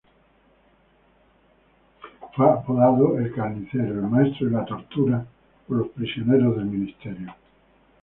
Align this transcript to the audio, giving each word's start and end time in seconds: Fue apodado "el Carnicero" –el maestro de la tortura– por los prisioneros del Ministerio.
Fue 2.35 2.49
apodado 2.49 3.19
"el 3.19 3.31
Carnicero" 3.35 3.83
–el 3.99 4.09
maestro 4.09 4.47
de 4.47 4.53
la 4.53 4.65
tortura– 4.65 5.27
por 5.67 5.77
los 5.77 5.89
prisioneros 5.89 6.55
del 6.55 6.65
Ministerio. 6.65 7.35